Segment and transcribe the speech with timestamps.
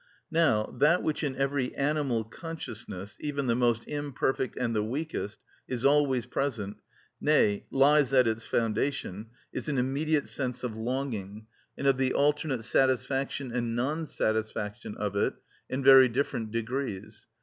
[0.31, 5.85] Now, that which in every animal consciousness, even the most imperfect and the weakest, is
[5.85, 6.77] always present,
[7.21, 11.45] nay, lies at its foundation, is an immediate sense of longing,
[11.77, 15.35] and of the alternate satisfaction and non satisfaction of it,
[15.69, 17.27] in very different degrees.